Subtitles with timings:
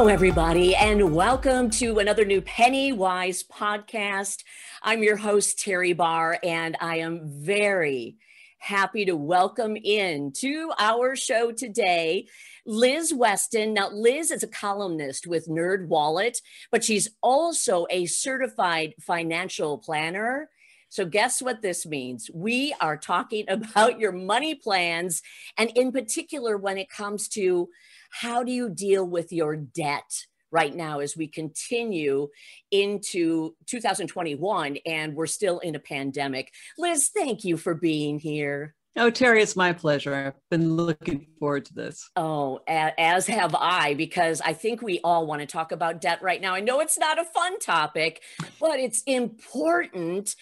[0.00, 4.44] Hello, everybody, and welcome to another new Pennywise podcast.
[4.82, 8.16] I'm your host, Teri Barr, and I am very
[8.56, 12.28] happy to welcome in to our show today
[12.64, 13.74] Liz Weston.
[13.74, 16.40] Now, Liz is a columnist with NerdWallet,
[16.72, 20.48] but she's also a certified financial planner.
[20.88, 22.30] So, guess what this means?
[22.32, 25.20] We are talking about your money plans,
[25.58, 27.68] and in particular, when it comes to
[28.10, 30.26] how do you deal with your debt?
[30.52, 32.28] right now as we continue
[32.70, 36.52] into 2021 and we're still in a pandemic.
[36.76, 38.74] Liz, thank you for being here.
[38.96, 40.14] Oh, Teri, it's my pleasure.
[40.14, 42.10] I've been looking forward to this.
[42.16, 46.40] Oh, as have I, because I think we all want to talk about debt right
[46.40, 46.54] now.
[46.54, 48.20] I know it's not a fun topic,
[48.58, 50.34] but it's important.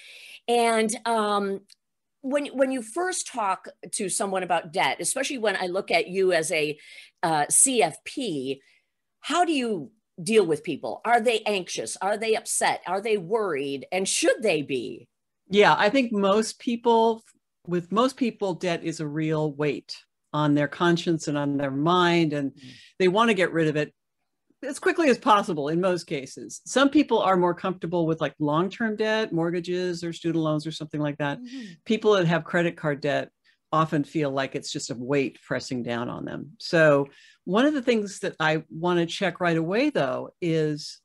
[0.49, 1.61] And um,
[2.23, 6.33] when when you first talk to someone about debt, especially when I look at you
[6.33, 6.79] as a
[7.23, 8.59] uh, CFP,
[9.21, 9.91] how do you
[10.23, 11.01] deal with people?
[11.05, 11.97] Are they anxious?
[12.01, 12.83] Are they upset?
[12.87, 13.87] Are they worried?
[13.93, 15.09] And should they be?
[15.49, 17.23] Yeah, I think most people,
[17.67, 19.97] with most people, debt is a real weight
[20.33, 22.71] on their conscience and on their mind, and mm.
[22.99, 23.95] they want to get rid of it
[24.63, 26.61] as quickly as possible in most cases.
[26.67, 30.73] Some people are more comfortable with like long term debt, mortgages or student loans or
[30.73, 31.39] something like that.
[31.39, 31.73] Mm-hmm.
[31.85, 33.31] People that have credit card debt
[33.73, 36.53] often feel like it's just a weight pressing down on them.
[36.59, 37.09] So,
[37.45, 41.01] one of the things that I want to check right away though is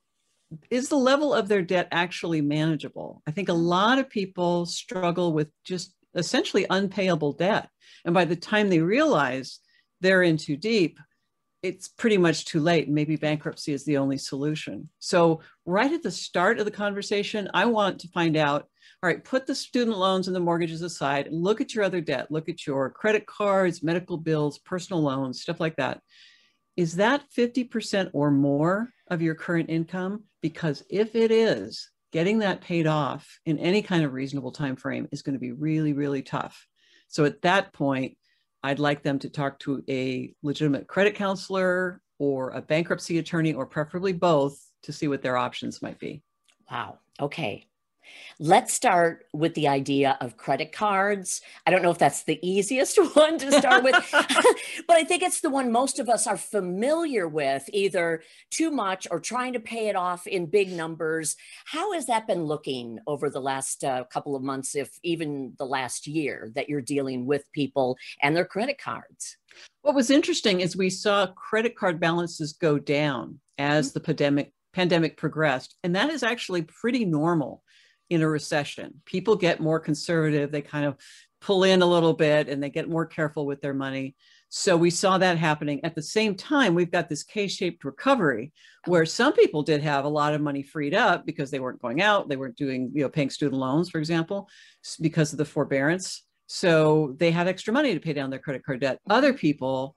[0.70, 3.22] is the level of their debt actually manageable?
[3.28, 7.70] I think a lot of people struggle with just essentially unpayable debt.
[8.06, 9.60] And by the time they realize
[10.02, 11.00] they're in too deep,
[11.64, 12.90] it's pretty much too late.
[12.90, 14.90] Maybe bankruptcy is the only solution.
[15.00, 18.68] So, right at the start of the conversation, I want to find out
[19.02, 22.32] all right, put the student loans and the mortgages aside look at your other debt.
[22.32, 26.00] Look at your credit cards, medical bills, personal loans, stuff like that.
[26.78, 30.24] Is that 50% or more of your current income?
[30.42, 35.10] Because if it is, getting that paid off in any kind of reasonable time frame
[35.12, 36.66] is going to be really, really tough.
[37.10, 38.18] So at that point,
[38.64, 43.66] I'd like them to talk to a legitimate credit counselor or a bankruptcy attorney, or
[43.66, 46.22] preferably both, to see what their options might be.
[46.72, 47.00] Wow.
[47.20, 47.66] Okay.
[48.40, 51.42] Let's start with the idea of credit cards.
[51.66, 55.42] I don't know if that's the easiest one to start with, but I think it's
[55.42, 59.88] the one most of us are familiar with, either too much or trying to pay
[59.88, 61.36] it off in big numbers.
[61.66, 65.66] How has that been looking over the last uh, couple of months, if even the
[65.66, 69.38] last year, that you're dealing with people and their credit cards?
[69.82, 73.94] What was interesting is we saw credit card balances go down as mm-hmm.
[73.94, 77.62] the pandemic pandemic progressed and that is actually pretty normal
[78.14, 79.02] in a recession.
[79.06, 80.98] People get more conservative, they kind of
[81.42, 84.16] pull in a little bit and they get more careful with their money.
[84.48, 85.84] So we saw that happening.
[85.84, 88.54] At the same time, we've got this K shaped recovery
[88.86, 92.02] where some people did have a lot of money freed up because they weren't going
[92.02, 94.48] out, they weren't doing, you know, paying student loans, for example,
[95.02, 96.24] because of the forbearance.
[96.48, 99.00] So they had extra money to pay down their credit card debt.
[99.10, 99.96] Other people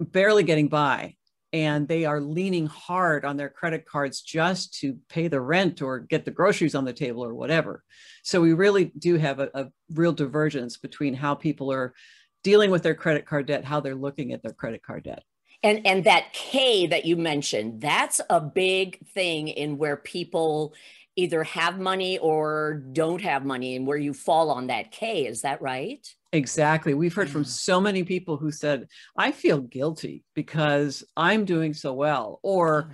[0.00, 1.14] barely getting by
[1.54, 6.00] and they are leaning hard on their credit cards just to pay the rent or
[6.00, 7.84] get the groceries on the table or whatever.
[8.24, 11.94] So we really do have a, a, real divergence between how people are
[12.42, 15.22] dealing with their credit card debt, how they're looking at their credit card debt.
[15.62, 20.74] And and that K that you mentioned, that's a big thing in where people
[21.16, 25.42] either have money or don't have money and where you fall on that K, is
[25.42, 26.06] that right?
[26.32, 26.94] Exactly.
[26.94, 31.92] We've heard from so many people who said, I feel guilty because I'm doing so
[31.92, 32.40] well.
[32.42, 32.92] Or,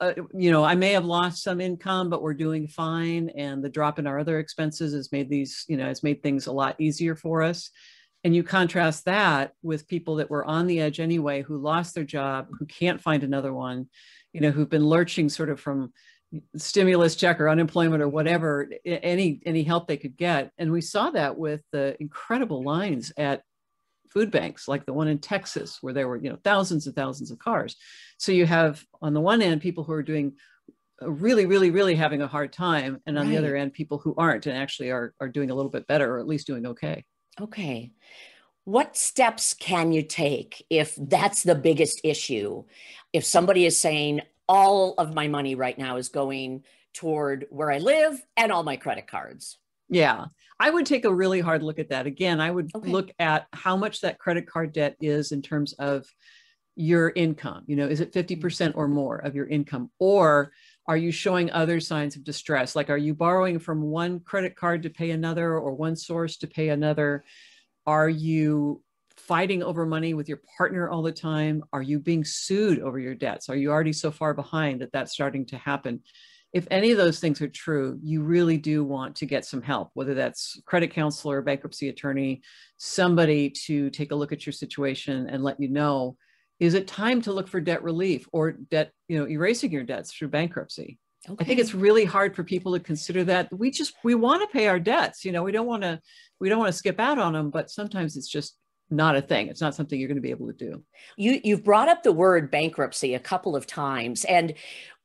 [0.00, 3.28] uh, you know, I may have lost some income, but we're doing fine.
[3.36, 6.46] And the drop in our other expenses has made these, you know, has made things
[6.46, 7.70] a lot easier for us.
[8.24, 12.04] And you contrast that with people that were on the edge anyway, who lost their
[12.04, 13.88] job, who can't find another one,
[14.32, 15.92] you know, who've been lurching sort of from
[16.56, 20.50] stimulus check or unemployment or whatever any any help they could get.
[20.58, 23.42] And we saw that with the incredible lines at
[24.10, 27.30] food banks like the one in texas where there were you know thousands and thousands
[27.30, 27.76] of cars.
[28.18, 30.34] So you have on the one end people who are doing
[31.02, 33.32] uh, really really really having a hard time and on right.
[33.32, 36.14] the other end people who aren't and actually are are doing a little bit better
[36.14, 37.04] or at least doing okay.
[37.40, 37.92] Okay.
[38.64, 42.64] What steps can you take if that's the biggest issue?
[43.12, 44.20] If somebody is saying
[44.52, 46.62] all of my money right now is going
[46.92, 49.58] toward where I live and all my credit cards.
[49.88, 50.26] Yeah.
[50.60, 52.06] I would take a really hard look at that.
[52.06, 52.90] Again, I would okay.
[52.90, 56.04] look at how much that credit card debt is in terms of
[56.76, 57.64] your income.
[57.66, 58.78] You know, is it 50% mm-hmm.
[58.78, 59.90] or more of your income?
[59.98, 60.52] Or
[60.86, 62.76] are you showing other signs of distress?
[62.76, 66.46] Like, are you borrowing from one credit card to pay another or one source to
[66.46, 67.24] pay another?
[67.86, 68.82] Are you
[69.26, 71.62] fighting over money with your partner all the time?
[71.72, 73.48] Are you being sued over your debts?
[73.48, 76.02] Are you already so far behind that that's starting to happen?
[76.52, 79.90] If any of those things are true, you really do want to get some help,
[79.94, 82.42] whether that's credit counselor, bankruptcy attorney,
[82.76, 86.16] somebody to take a look at your situation and let you know
[86.60, 90.12] is it time to look for debt relief or debt, you know, erasing your debts
[90.12, 90.96] through bankruptcy?
[91.28, 91.42] Okay.
[91.42, 93.52] I think it's really hard for people to consider that.
[93.52, 96.00] We just we want to pay our debts, you know, we don't want to
[96.38, 98.56] we don't want to skip out on them, but sometimes it's just
[98.92, 99.48] not a thing.
[99.48, 100.82] It's not something you're going to be able to do.
[101.16, 104.54] You you've brought up the word bankruptcy a couple of times and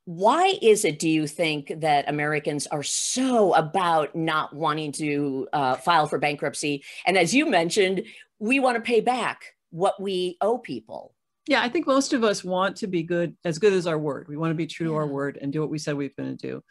[0.04, 5.74] why is it do you think that americans are so about not wanting to uh,
[5.74, 8.02] file for bankruptcy and as you mentioned
[8.38, 11.14] we want to pay back what we owe people
[11.48, 14.26] yeah, I think most of us want to be good, as good as our word.
[14.28, 14.92] We want to be true yeah.
[14.92, 16.62] to our word and do what we said we are going to do.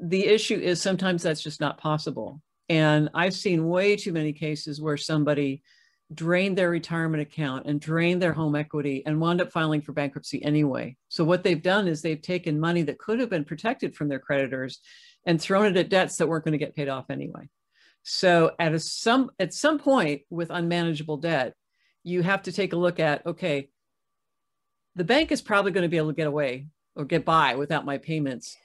[0.00, 2.42] The issue is sometimes that's just not possible.
[2.68, 5.62] And I've seen way too many cases where somebody
[6.12, 10.44] drained their retirement account and drained their home equity and wound up filing for bankruptcy
[10.44, 10.96] anyway.
[11.08, 14.18] So what they've done is they've taken money that could have been protected from their
[14.18, 14.80] creditors
[15.24, 17.48] and thrown it at debts that weren't going to get paid off anyway.
[18.02, 21.54] So at a some at some point with unmanageable debt,
[22.02, 23.68] you have to take a look at okay,
[24.96, 26.66] the bank is probably going to be able to get away
[26.96, 28.56] or get by without my payments.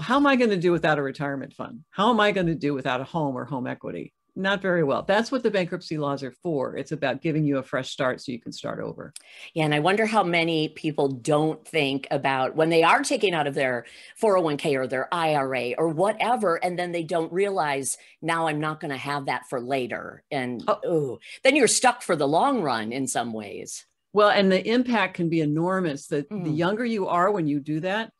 [0.00, 1.84] How am I going to do without a retirement fund?
[1.90, 4.14] How am I going to do without a home or home equity?
[4.36, 5.02] Not very well.
[5.02, 6.76] That's what the bankruptcy laws are for.
[6.76, 9.12] It's about giving you a fresh start so you can start over.
[9.54, 9.64] Yeah.
[9.64, 13.54] And I wonder how many people don't think about when they are taking out of
[13.54, 13.86] their
[14.20, 18.90] 401k or their IRA or whatever, and then they don't realize now I'm not going
[18.90, 20.24] to have that for later.
[20.32, 20.80] And oh.
[20.84, 23.86] Ooh, then you're stuck for the long run in some ways.
[24.12, 26.06] Well, and the impact can be enormous.
[26.08, 26.44] The, mm.
[26.44, 28.12] the younger you are when you do that,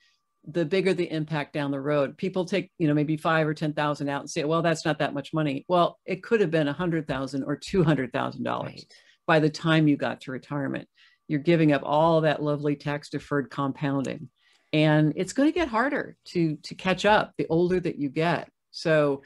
[0.46, 2.18] the bigger the impact down the road.
[2.18, 5.14] People take, you know, maybe five or 10,000 out and say, well, that's not that
[5.14, 5.64] much money.
[5.68, 8.84] Well, it could have been a hundred thousand or $200,000
[9.26, 10.88] by the time you got to retirement.
[11.28, 14.28] You're giving up all that lovely tax deferred compounding
[14.72, 18.50] and it's going to get harder to, to catch up the older that you get.
[18.72, 19.22] So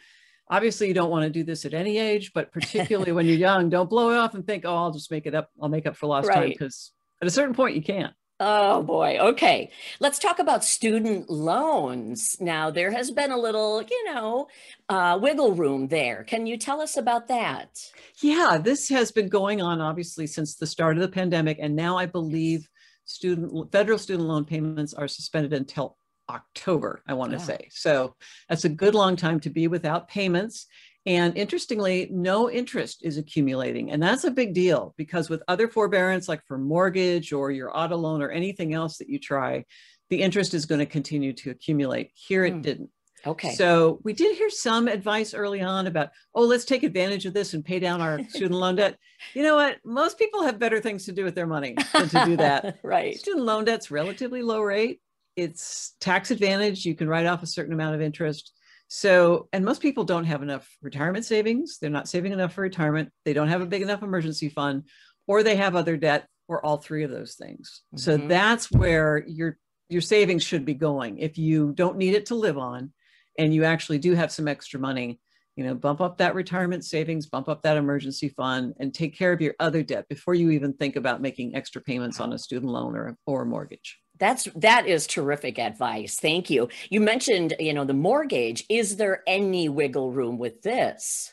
[0.49, 3.71] obviously you don't want to do this at any age, but particularly when you're young,
[3.71, 5.51] don't blow it off and think, oh, I'll just make it up.
[5.61, 6.35] I'll make up for lost right.
[6.35, 8.15] time because at a certain point you can't.
[8.41, 9.19] Oh boy.
[9.19, 9.71] Okay.
[9.99, 12.37] Let's talk about student loans.
[12.41, 14.47] Now, there has been a little, you know,
[14.89, 16.23] uh, wiggle room there.
[16.23, 17.81] Can you tell us about that?
[18.23, 21.59] Yeah, this has been going on obviously since the start of the pandemic.
[21.61, 22.69] And now I believe
[23.05, 25.97] student federal student loan payments are suspended until
[26.31, 27.69] October, I want to say.
[27.71, 28.15] So
[28.49, 30.67] that's a good long time to be without payments.
[31.09, 33.93] And interestingly, no interest is accumulating.
[33.93, 37.97] And that's a big deal because with other forbearance, like for mortgage or your auto
[37.97, 39.65] loan or anything else that you try,
[40.11, 42.11] the interest is going to continue to accumulate.
[42.13, 42.61] Here it hmm.
[42.61, 42.91] didn't.
[43.27, 43.55] Okay.
[43.55, 47.55] So we did hear some advice early on about, oh, let's take advantage of this
[47.55, 48.99] and pay down our student loan debt.
[49.33, 49.79] You know what?
[49.87, 52.81] Most people have better things to do with their money than to do that.
[52.83, 53.19] right.
[53.19, 55.01] Student loan debt's relatively low rate
[55.39, 56.85] it's tax advantage.
[56.85, 58.53] You can write off a certain amount of interest.
[58.89, 61.79] So, and most people don't have enough retirement savings.
[61.79, 63.11] They're not saving enough for retirement.
[63.25, 64.85] They don't have a big enough emergency fund,
[65.27, 67.83] or they have other debt, or all three of those things.
[67.95, 67.99] Mm-hmm.
[67.99, 69.59] So that's where your
[69.91, 71.19] your savings should be going.
[71.19, 72.93] If you don't need it to live on,
[73.39, 75.21] and you actually do have some extra money,
[75.57, 79.33] you know, bump up that retirement savings, bump up that emergency fund, and take care
[79.33, 82.73] of your other debt before you even think about making extra payments on a student
[82.73, 83.99] loan or, or a mortgage.
[84.19, 86.19] That's that is terrific advice.
[86.19, 86.69] Thank you.
[86.91, 88.65] You mentioned, you know, the mortgage.
[88.69, 91.33] Is there any wiggle room with this?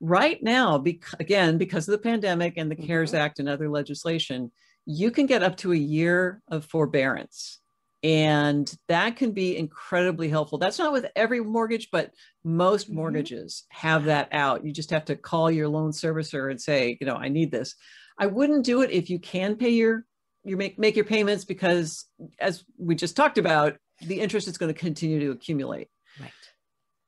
[0.00, 2.86] Right now, bec- again, because of the pandemic and the mm-hmm.
[2.86, 4.52] CARES Act and other legislation,
[4.86, 7.58] you can get up to a year of forbearance.
[8.04, 10.58] And that can be incredibly helpful.
[10.58, 12.12] That's not with every mortgage, but
[12.44, 12.96] most mm-hmm.
[12.96, 14.64] mortgages have that out.
[14.64, 17.74] You just have to call your loan servicer and say, you know, I need this.
[18.16, 20.04] I wouldn't do it if you can pay your
[20.44, 22.06] you make make your payments because
[22.38, 25.88] as we just talked about the interest is going to continue to accumulate.
[26.20, 26.30] Right.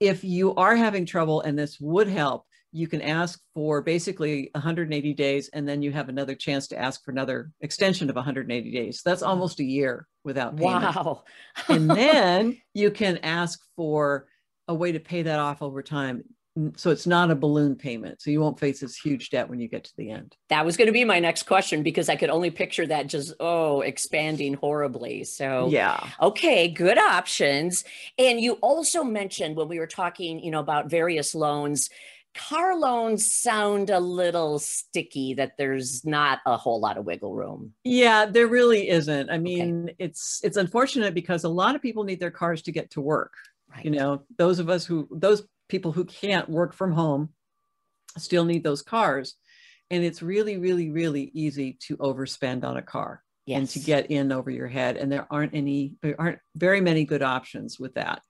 [0.01, 5.15] If you are having trouble and this would help you can ask for basically 180
[5.15, 9.03] days and then you have another chance to ask for another extension of 180 days.
[9.05, 10.95] That's almost a year without payment.
[10.95, 11.25] Wow.
[11.69, 14.27] And then you can ask for
[14.69, 16.23] a way to pay that off over time
[16.77, 19.69] so it's not a balloon payment so you won't face this huge debt when you
[19.69, 20.37] get to the end.
[20.49, 23.35] That was going to be my next question because i could only picture that just
[23.41, 25.69] oh expanding horribly so.
[25.71, 26.05] Yeah.
[26.21, 27.85] Okay good options.
[28.19, 31.89] And you also mentioned when we were talking you know about various loans
[32.33, 37.73] car loans sound a little sticky that there's not a whole lot of wiggle room.
[37.85, 39.31] Yeah there really isn't.
[39.31, 39.97] I mean okay.
[39.99, 43.35] it's it's unfortunate because a lot of people need their cars to get to work.
[43.73, 43.85] Right.
[43.85, 47.31] you know those of us who those people who can't work from home
[48.19, 49.37] still need those cars.
[49.93, 53.59] and it's really, really, really easy to overspend on a car yes.
[53.59, 54.97] and to get in over your head.
[54.97, 58.23] And there aren't any, there aren't very many good options with that,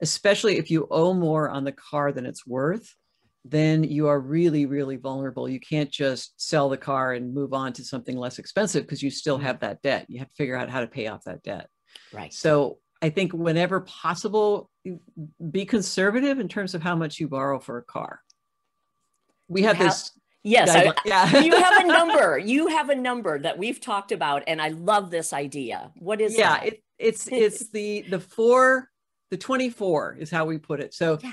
[0.00, 2.94] especially if you owe more on the car than it's worth.
[3.44, 5.48] Then you are really, really vulnerable.
[5.48, 9.10] You can't just sell the car and move on to something less expensive because you
[9.10, 9.46] still Mm-hmm.
[9.46, 10.06] have that debt.
[10.08, 11.68] You have to figure out how to pay off that debt.
[12.12, 12.32] right.
[12.32, 14.70] So I think whenever possible,
[15.50, 18.20] be conservative in terms of how much you borrow for a car.
[19.48, 20.12] We have How- this.
[20.44, 21.40] Yes, I, yeah.
[21.42, 22.36] you have a number.
[22.36, 25.92] You have a number that we've talked about, and I love this idea.
[25.98, 26.40] What is it?
[26.40, 26.66] yeah, that?
[26.66, 28.88] it, it's it's the the four,
[29.30, 30.94] the 24 is how we put it.
[30.94, 31.32] So Yeah.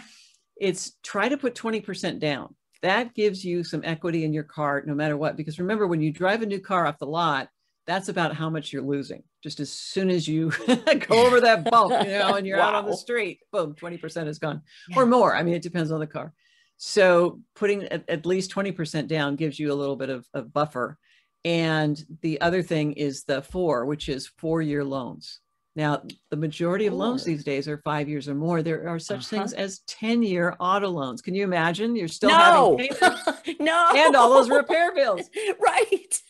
[0.57, 2.53] it's try to put 20% down.
[2.83, 5.35] That gives you some equity in your car no matter what.
[5.35, 7.49] Because remember, when you drive a new car off the lot,
[7.89, 9.23] that's about how much you're losing.
[9.41, 10.51] Just as soon as you
[11.07, 14.37] go over that bump, you know, and you're out on the street, boom, 20% is
[14.39, 14.99] gone Yeah.
[14.99, 15.35] or more.
[15.35, 16.33] I mean, it depends on the car.
[16.77, 20.97] So putting at, at least 20% down gives you a little bit of, of buffer.
[21.45, 25.39] And the other thing is the four, which is four year loans.
[25.75, 28.61] Now, the majority of loans these days are five years or more.
[28.61, 29.37] There are such Uh-huh.
[29.37, 31.21] things as 10 year auto loans.
[31.21, 31.95] Can you imagine?
[31.95, 35.29] You're still no, having no, and all those repair bills.
[35.59, 36.21] right.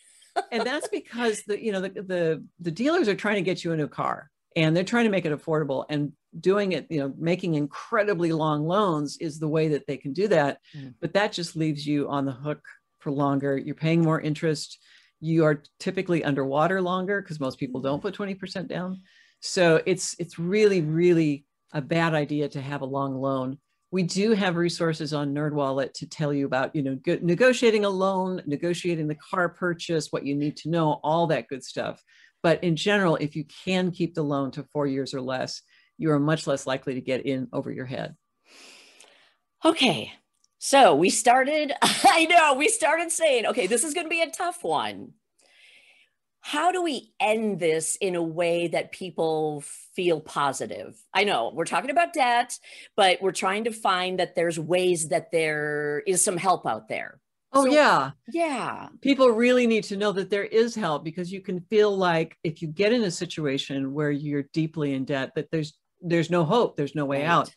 [0.52, 3.72] And that's because the, you know, the, the, the dealers are trying to get you
[3.72, 7.14] a new car and they're trying to make it affordable and doing it, you know,
[7.18, 10.60] making incredibly long loans is the way that they can do that.
[10.76, 10.94] Mm.
[11.00, 12.64] But that just leaves you on the hook
[13.00, 13.58] for longer.
[13.58, 14.80] You're paying more interest.
[15.20, 19.02] You are typically underwater longer because most people don't put 20% down.
[19.42, 23.58] So it's it's really, really a bad idea to have a long loan.
[23.92, 27.90] We do have resources on NerdWallet to tell you about, you know, go- negotiating a
[27.90, 32.04] loan, negotiating the car purchase, what you need to know, all that good stuff.
[32.44, 35.62] But in general, if you can keep the loan to four years or less,
[35.98, 38.16] you are much less likely to get in over your head.
[39.66, 40.14] Okay.
[40.60, 44.30] So we started, I know, we started saying, okay, this is going to be a
[44.30, 45.14] tough one.
[46.42, 49.64] How do we end this in a way that people
[49.96, 50.98] feel positive?
[51.14, 52.58] I know we're talking about debt,
[52.96, 57.20] but we're trying to find that there's ways that there is some help out there.
[57.52, 58.12] Oh, So- yeah.
[58.32, 58.90] Yeah.
[59.02, 62.62] people really need to know that there is help because you can feel like if
[62.62, 66.78] you get in a situation where you're deeply in debt that there's there's no hope
[66.78, 67.28] there's no way Right.
[67.28, 67.52] out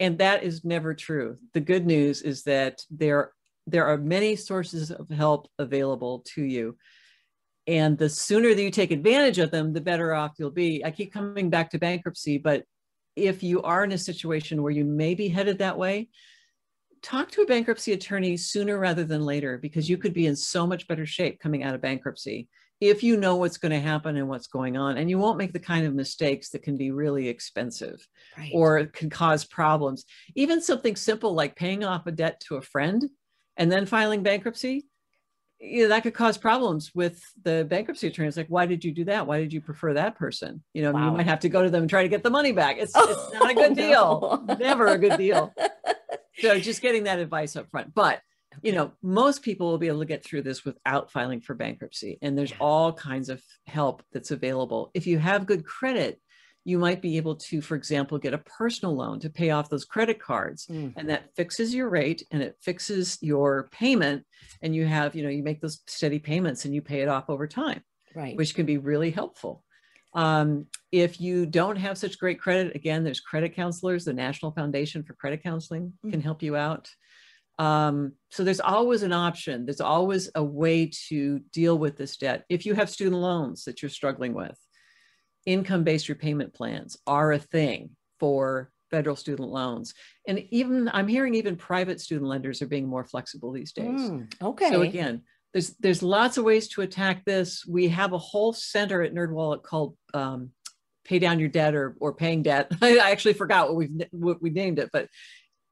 [0.00, 3.32] and that is never true the good news is that there
[3.66, 6.76] there are many sources of help available to you
[7.66, 10.90] and the sooner that you take advantage of them the better off you'll be i
[10.90, 12.62] keep coming back to bankruptcy but
[13.16, 16.08] if you are in a situation where you may be headed that way
[17.02, 20.66] talk to a bankruptcy attorney sooner rather than later because you could be in so
[20.66, 24.28] much better shape coming out of bankruptcy if you know what's going to happen and
[24.28, 27.26] what's going on and you won't make the kind of mistakes that can be really
[27.28, 28.06] expensive
[28.36, 28.50] Right.
[28.54, 30.04] or can cause problems
[30.34, 33.02] even something simple like paying off a debt to a friend
[33.56, 34.86] and then filing bankruptcy
[35.58, 38.28] you know, that could cause problems with the bankruptcy attorney.
[38.28, 39.26] It's like, why did you do that?
[39.26, 40.62] Why did you prefer that person?
[40.74, 41.06] You know, Wow.
[41.10, 42.76] you might have to go to them and try to get the money back.
[42.78, 44.44] It's, Oh, it's not a good oh, deal.
[44.46, 44.54] no.
[44.54, 45.52] Never a good deal.
[46.38, 47.94] So just getting that advice up front.
[47.94, 48.20] But
[48.62, 52.18] you know, most people will be able to get through this without filing for bankruptcy.
[52.20, 54.90] And there's all kinds of help that's available.
[54.92, 56.20] If you have good credit,
[56.66, 59.84] you might be able to, for example, get a personal loan to pay off those
[59.84, 60.66] credit cards.
[60.66, 60.94] Mm.
[60.96, 64.24] And that fixes your rate and it fixes your payment.
[64.62, 67.30] And you have, you know, you make those steady payments and you pay it off
[67.30, 67.82] over time
[68.16, 68.36] Right.
[68.36, 69.62] which can be really helpful.
[70.12, 74.04] Um, if you don't have such great credit, again, there's credit counselors.
[74.04, 76.90] The National Foundation for Credit Counseling can help you out.
[77.58, 79.66] Um, so there's always an option.
[79.66, 82.44] There's always a way to deal with this debt.
[82.48, 84.58] If you have student loans that you're struggling with,
[85.46, 89.94] income-based repayment plans are a thing for federal student loans.
[90.26, 94.00] And even I'm hearing even private student lenders are being more flexible these days.
[94.00, 94.70] Mm, okay.
[94.70, 95.22] So again,
[95.52, 97.64] there's there's lots of ways to attack this.
[97.66, 100.50] We have a whole center at NerdWallet called um,
[101.04, 104.50] "Pay Down Your Debt" or or "Paying Debt." I actually forgot what we've what we
[104.50, 105.08] named it, but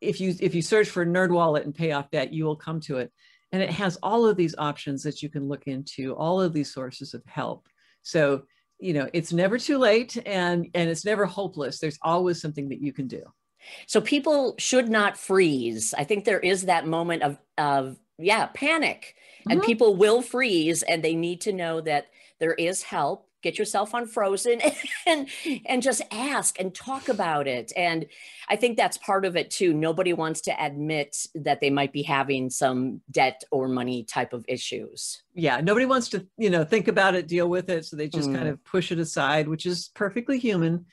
[0.01, 2.99] if you if you search for NerdWallet and pay off debt, you will come to
[2.99, 3.13] it,
[3.53, 6.73] and it has all of these options that you can look into, all of these
[6.73, 7.69] sources of help.
[8.03, 8.43] So
[8.85, 11.79] you know it's never too late, and and it's never hopeless.
[11.81, 13.23] There's always something that you can do.
[13.87, 15.95] So people should not freeze.
[15.97, 19.17] I think there is that moment of of yeah, panic.
[19.51, 19.67] And Mhm.
[19.67, 22.07] people will freeze and they need to know that
[22.39, 23.29] there is help.
[23.45, 24.61] Get yourself unfrozen
[25.07, 25.29] and
[25.67, 27.71] and just ask and talk about it.
[27.77, 28.07] And
[28.49, 29.73] I think that's part of it too.
[29.73, 34.45] Nobody wants to admit that they might be having some debt or money type of
[34.49, 35.23] issues.
[35.35, 38.33] yeah nobody wants to you know think about it deal with it so they just
[38.33, 38.53] kind Mm.
[38.53, 40.87] of push it aside which is perfectly human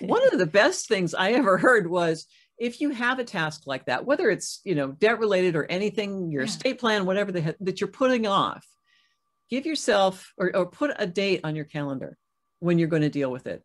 [0.00, 2.26] one of the best things i ever heard was
[2.58, 6.30] if you have a task like that, whether it's you know debt related or anything,
[6.32, 6.48] your yeah.
[6.48, 8.66] estate plan, whatever the, that you're putting off,
[9.50, 12.16] give yourself or, or put a date on your calendar
[12.60, 13.62] when you're going to deal with it,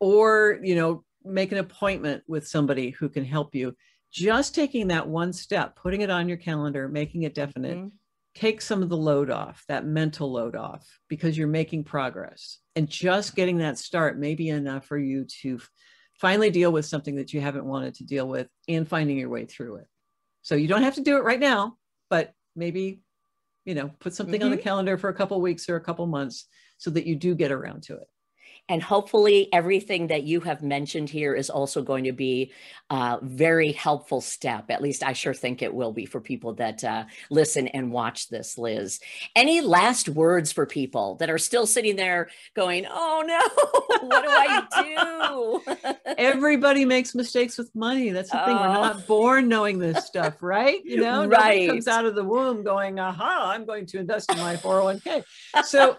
[0.00, 3.74] or you know make an appointment with somebody who can help you.
[4.12, 7.76] Just taking that one step, putting it on your calendar, making it definite.
[7.76, 7.88] Mm-hmm.
[8.34, 12.58] Take some of the load off, that mental load off, because you're making progress.
[12.74, 15.58] And just getting that start may be enough for you to
[16.20, 19.46] finally deal with something that you haven't wanted to deal with and finding your way
[19.46, 19.86] through it.
[20.42, 21.76] So you don't have to do it right now,
[22.10, 23.00] but maybe,
[23.66, 24.44] you know, put something mm-hmm.
[24.44, 24.62] on the mm-hmm.
[24.64, 26.46] calendar for a couple weeks or a couple months
[26.78, 28.08] so that you do get around to it.
[28.68, 32.52] And hopefully, everything that you have mentioned here is also going to be
[32.90, 34.70] a very helpful step.
[34.70, 38.28] At least I sure think it will be for people that uh, listen and watch
[38.28, 38.98] this, Liz.
[39.36, 43.40] Any last words for people that are still sitting there going, oh no,
[44.08, 45.94] what do I do?
[46.18, 48.10] Everybody makes mistakes with money.
[48.10, 48.46] That's the oh.
[48.46, 48.56] thing.
[48.56, 49.04] We're not oh.
[49.06, 50.84] born knowing this stuff, right?
[50.84, 51.68] You know, right.
[51.68, 55.24] comes out of the womb going, aha, I'm going to invest in my 401k.
[55.64, 55.96] So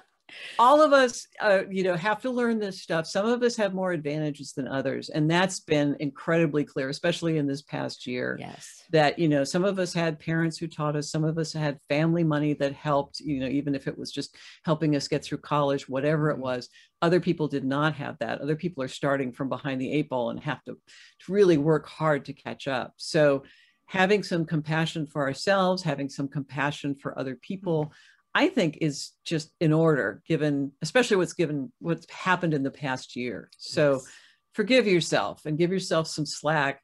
[0.60, 3.07] all of us uh, you know have to learn this stuff.
[3.07, 7.48] Some of us have more advantages than others and that's been incredibly clear especially in
[7.48, 8.84] this past year yes.
[8.91, 11.79] that you know some of us had parents who taught us some of us had
[11.89, 15.38] family money that helped you know even if it was just helping us get through
[15.39, 16.43] college whatever it mm-hmm.
[16.43, 16.69] was
[17.01, 18.41] other people did not have that.
[18.41, 21.88] Other people are starting from behind the eight ball and have to, to really work
[21.88, 22.93] hard to catch up.
[22.98, 23.43] So
[23.88, 27.91] having some compassion for ourselves having some compassion for other people
[28.38, 33.15] I think is just in order, given especially what's given what's happened in the past
[33.15, 33.50] year.
[33.58, 34.08] So yes.
[34.53, 36.84] forgive yourself and give yourself some slack.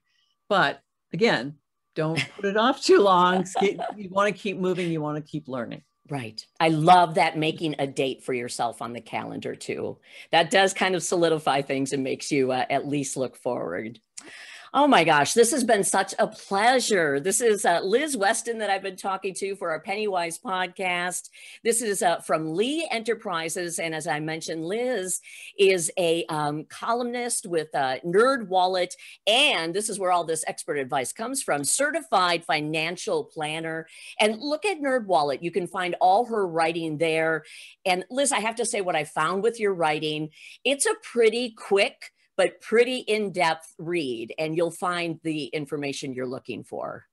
[0.49, 0.79] But
[1.13, 1.57] again,
[1.93, 3.45] don't put it off too long.
[3.61, 5.83] you want to keep moving, you want to keep learning.
[6.09, 6.43] Right.
[6.59, 9.99] I love that making a date for yourself on the calendar too.
[10.31, 13.99] That does kind of solidify things and makes you uh, at least look forward.
[14.75, 17.19] Oh my gosh, this has been such a pleasure.
[17.19, 21.29] This is uh, Liz Weston that I've been talking to for our Pennywise podcast.
[21.63, 23.77] This is uh, from Lee Enterprises.
[23.77, 25.21] And as I mentioned, Liz
[25.59, 28.93] is a um, columnist with uh, NerdWallet.
[29.27, 33.85] And this is where all this expert advice comes from certified financial planner.
[34.19, 35.43] And look at NerdWallet.
[35.43, 37.43] You can find all her writing there.
[37.85, 40.29] And Liz, I have to say, what I found with your writing,
[40.65, 46.63] it's a pretty quick, but pretty in-depth read and you'll find the information you're looking
[46.63, 47.05] for.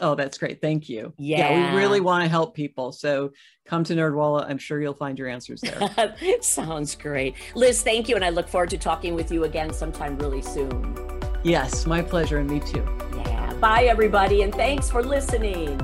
[0.00, 0.60] Oh, that's great.
[0.60, 1.12] Thank you.
[1.16, 1.38] Yeah.
[1.38, 2.92] yeah we really want to help people.
[2.92, 3.32] So
[3.64, 4.48] come to NerdWallet.
[4.48, 6.14] I'm sure you'll find your answers there.
[6.40, 7.34] Sounds great.
[7.54, 8.14] Liz, thank you.
[8.14, 10.94] And I look forward to talking with you again sometime really soon.
[11.42, 12.38] Yes, my pleasure.
[12.38, 12.84] And me too.
[13.16, 13.54] Yeah.
[13.54, 14.42] Bye, everybody.
[14.42, 15.80] And thanks for listening.